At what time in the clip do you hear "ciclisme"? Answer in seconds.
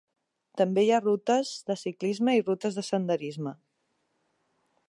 1.83-2.37